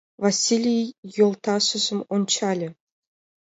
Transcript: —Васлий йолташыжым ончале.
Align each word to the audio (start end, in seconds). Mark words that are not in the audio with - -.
—Васлий 0.21 0.85
йолташыжым 1.17 1.99
ончале. 2.15 2.69